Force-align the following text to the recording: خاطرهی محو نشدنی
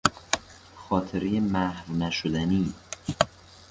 خاطرهی 0.75 1.39
محو 1.39 1.93
نشدنی 1.95 2.73